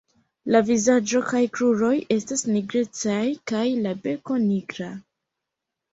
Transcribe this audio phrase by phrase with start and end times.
[0.53, 3.21] La vizaĝo kaj kruroj estas nigrecaj
[3.53, 4.93] kaj la beko nigra.